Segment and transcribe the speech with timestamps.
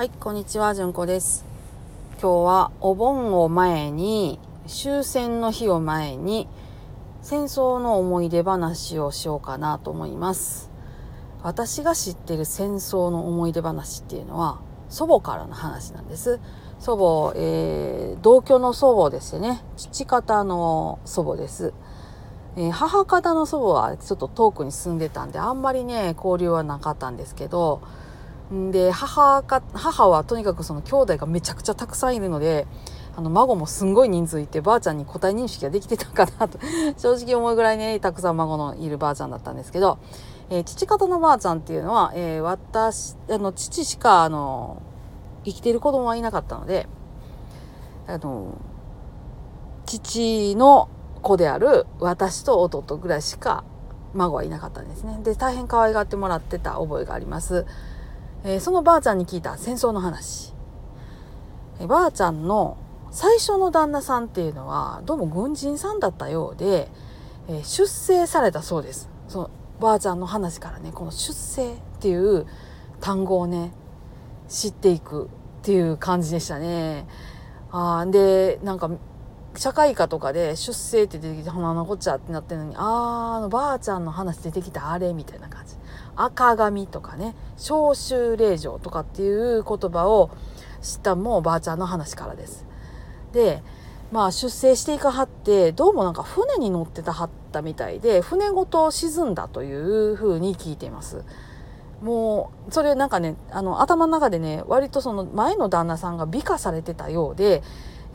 [0.00, 1.44] はい、こんにちは、じゅんこです。
[2.12, 6.48] 今日はお盆を前に、終戦の日を前に、
[7.20, 10.70] 戦争の思い出話をしようかなと思います。
[11.42, 16.40] 私が知ってる戦争の思い出話っていうのは、祖母からの話なんです。
[16.78, 19.62] 祖母、えー、同居の祖母ですね。
[19.76, 21.74] 父方の祖母です。
[22.56, 27.82] えー、母方の祖母はちょっと遠くに住んでたんで、あんまりね、交流はなかったんですけど、
[28.50, 32.66] で母か母はとにかくその兄弟がめちゃくちゃたくさんいるので
[33.16, 36.58] あの孫もすんごい人数いてばあちゃんに個体認識ができてたかなと
[36.98, 39.98] 正直思うぐらいねたくさん孫のいるばあちゃんだったんですけど、
[40.48, 44.82] えー、父方のばあちゃんっていうのは、えー、私あの父しかあの
[45.44, 46.88] 生きてる子供はいなかったので
[48.08, 48.54] あの
[49.86, 50.88] 父の
[51.22, 53.62] 子である私と弟ぐらいしか
[54.14, 57.64] 孫はいなかったんですねで大変可愛がってもらってた覚えがあります。
[58.42, 60.54] えー、そのばあちゃんに聞いた戦争の話、
[61.78, 62.78] えー、ばあちゃんの
[63.10, 66.88] 最初の旦那さんっていうのはどうも軍人さんだったようで、
[67.48, 69.08] えー、出征されたそうです。
[69.28, 72.46] そのばあちゃんの話からねこの出征っていう
[73.00, 73.72] 単語をね
[74.48, 75.28] 知っていくっ
[75.62, 77.06] ていう感じでしたね。
[77.72, 78.90] あでなんか
[79.56, 85.74] 社会科とかで出生って出てきて花のこっちゃってなってるのにあーあのばあちゃんの話出てきたあれみたいな感じ。
[86.24, 90.30] 赤髪とかね召集令状とかっていう言葉を
[90.82, 92.64] 知ったもうばあちゃんの話からです。
[93.32, 93.62] で
[94.12, 101.24] まあ出征していかはってどうもなんか船に乗ってたはったみたいで船ごと沈んだというふうに聞いています。
[102.02, 107.62] もうそれなんかねあの頭の中でね割とその前の旦那さんが美化されてたようで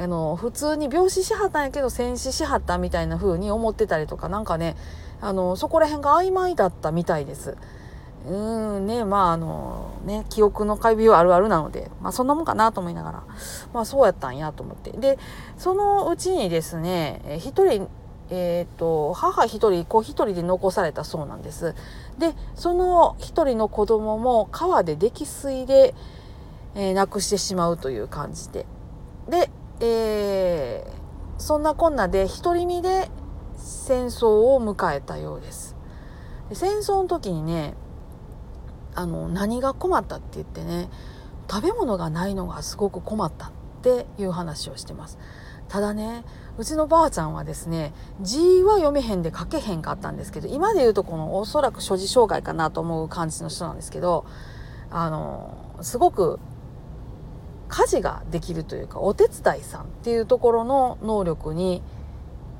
[0.00, 4.76] あの普通に病死しはったんやけど戦死しはったみたいな風に思ってたりとかなんかね
[5.20, 7.56] あのそこら辺が曖昧だったみたいです。
[8.28, 13.24] うんねまああのね記憶の回避はあるあるなので、まあ、そんなもんかなと思いながら
[13.72, 14.92] まあそうやったんやと思って。
[14.92, 15.18] で
[15.58, 17.88] そのうちにですね一人
[18.34, 21.74] えーと、母一人子一人で残されたそうなんです。
[22.16, 25.94] でその一人の子供も川で溺水で、
[26.74, 28.64] えー、亡くしてしまうという感じで。
[29.28, 29.50] で、
[29.80, 33.10] えー、そんなこんなで独り身で
[33.58, 35.76] 戦争を迎えたようです。
[36.48, 37.74] で戦争の時にね
[38.94, 40.88] あの何が困ったって言ってね
[41.50, 43.50] 食べ物がないのがすごく困ったっ
[43.82, 45.18] ていう話をしてます。
[45.68, 46.24] ただね
[46.58, 54.26] うちのばあちゃんはですね字は読めへんで書けへんかったんですけど今で言うとこのおそらく所持障害かなと思う感じの人なんですけど
[54.90, 56.38] あのすごく
[57.68, 61.82] 家事ができるというかお手伝いさんっていうところの能力に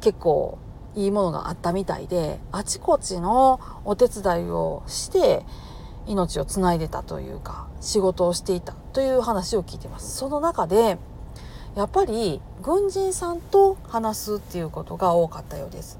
[0.00, 0.58] 結構
[0.94, 5.44] いいものがあったみたいであちこちのお手伝いをして
[6.06, 10.16] 命をつないでたというか仕事をしていたという話を聞いてます。
[10.16, 10.98] その中で
[11.74, 15.98] やっぱり軍人さんと話すっていうことが多かったようです。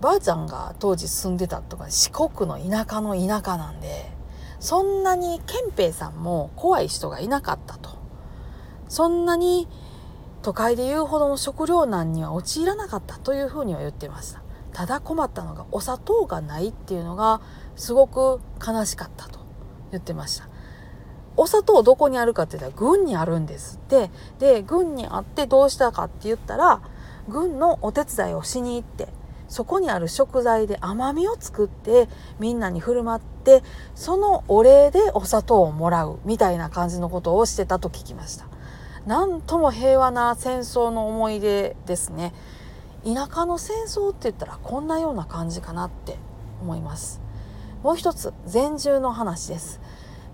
[0.00, 4.10] ばあちゃんが当時住んでたとか四国の田舎の田舎なんで
[4.60, 7.98] そんなに憲兵さんも怖い人がいなかったと。
[8.88, 9.68] そんなに
[10.42, 14.42] 都会で言うほどの食糧難には陥らなかったというふうには言ってました
[14.78, 17.40] ただ困ったのがお砂糖がないっていうのが
[17.74, 19.40] すごく悲しかったと
[19.90, 20.48] 言ってました。
[21.36, 24.08] お砂糖どこにあるかって言ったら軍にあるんですって。
[24.38, 26.80] で軍にあってどうしたかって言ったら
[27.26, 29.08] 軍のお手伝いをしに行って
[29.48, 32.08] そこにある食材で甘みを作って
[32.38, 33.64] みんなに振る舞って
[33.96, 38.46] そのお礼でお砂糖をもらうみたいな感じのことをしてたと聞きました
[39.06, 42.32] なんとも平和な戦争の思い出ですね
[43.04, 46.16] 田舎の戦争って言ったらこんなような感じかなって
[46.60, 47.20] 思います。
[47.82, 49.80] もう一つ禅獣の話です。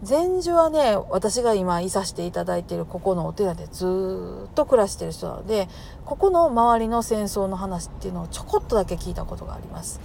[0.03, 5.69] 禅樹はね私が今いさせていただいているここのお寺でずっと暮らしてる人なので
[6.05, 10.01] ここの周りの戦争の話っていうのをちょこっとだけ聞いたことがあります。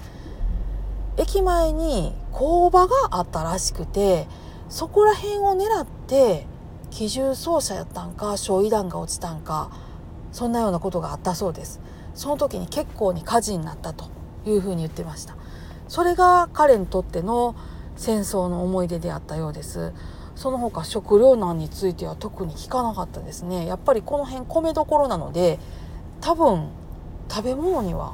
[1.17, 4.25] 駅前に工場があったらしくて
[4.69, 6.45] そこら辺を狙って
[6.91, 9.69] 機銃操作やったんか焼夷弾が落ちたんか
[10.31, 11.81] そんなようなことがあったそうです。
[12.13, 14.05] その時に結構に火事になったと
[14.45, 15.35] いうふうに言ってました。
[15.87, 17.55] それが彼にとっての
[17.95, 19.93] 戦争の思い出であったようです。
[20.35, 23.65] その他食糧難については特に聞かなかったですね。
[23.65, 25.59] やっぱりこの辺米どころなので
[26.21, 26.69] 多分
[27.29, 28.13] 食べ物には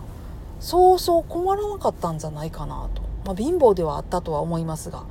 [0.59, 5.03] そうそう困らなかったんじゃないかなと、まあ、貧乏ではあったとは思いますが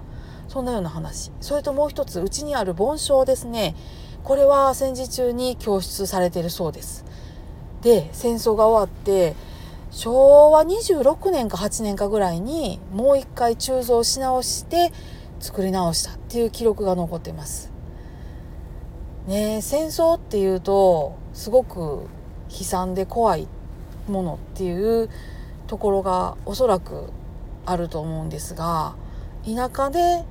[0.48, 1.31] そんなような話。
[1.40, 3.76] それともう一つうちにある盆栽ですね。
[4.25, 7.04] これは戦時中に供出されているそうです。
[7.84, 9.36] で戦争が終わって
[9.90, 14.90] 昭和26年か8年かぐらいにもう一回鋳造し直して
[15.38, 17.70] 作り直したっていう記録が残っています。
[19.26, 22.06] ね戦争っていうとすごく
[22.50, 23.46] 悲惨で怖い
[24.08, 25.10] ものっていう
[25.66, 27.10] ところがおそらく
[27.66, 28.96] あると思うんですが
[29.46, 30.25] 田舎で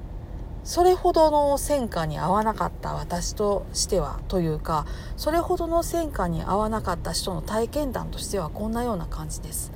[0.63, 4.85] それほどの戦火に合わなかった私としてはというか
[5.17, 9.71] それほどの戦火に合わなかった人の体験談としてはこんなような感じです。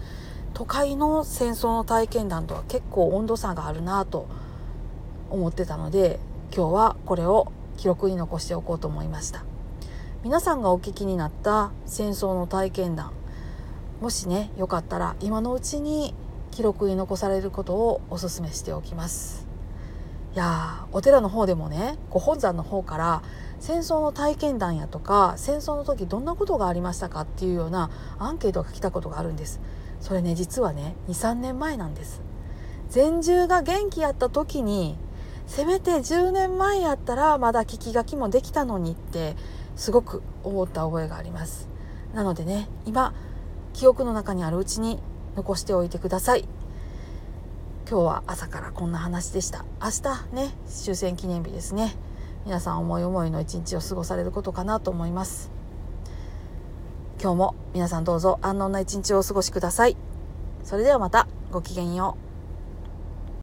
[0.54, 4.28] 都会の戦争の体験談とは結構温度差があるなと
[5.30, 6.20] 思ってたので
[6.56, 9.44] 今日はこれを記録に残しておこうと思いました。
[10.24, 13.12] 皆さんがお聞きになった戦争の体験談
[14.02, 16.16] もしねよかったら今のうちに
[16.52, 19.47] 記録に残されることをお勧めしておきます。
[20.34, 23.24] いやお寺の方でもねご本山の方から
[23.60, 27.90] 戦争の体験談やとか戦争の時どんなことがありましたかっていうような
[28.20, 29.60] アンケートが来たことがあるんです。
[30.00, 32.22] それね実はね23年前なんです。
[32.90, 34.98] 全獣が元気やった時に
[35.48, 39.36] せめて10年前やったらまだ聞き書きもできたのにって
[39.76, 41.68] すごく思った覚えがあります。
[42.14, 43.14] なのでね今
[43.74, 45.00] 記憶の中にあるうちに
[45.36, 46.48] 残しておいてください。
[47.90, 49.64] 今日は朝からこんな話でした。
[49.82, 51.96] 明日ね終戦記念日ですね。
[52.44, 55.50] 皆さん思い思いの一日を過ごされることかなと思います。
[57.22, 59.96] 今日も皆さんどうぞ安穏な一日をお過ごしください。
[60.66, 62.27] それではまたごきげんよう。